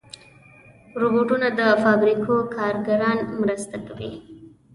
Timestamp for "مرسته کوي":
3.41-4.13